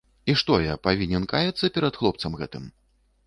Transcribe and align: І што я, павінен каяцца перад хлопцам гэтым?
І 0.31 0.35
што 0.41 0.55
я, 0.63 0.77
павінен 0.87 1.27
каяцца 1.35 1.69
перад 1.75 1.99
хлопцам 2.01 2.39
гэтым? 2.41 2.65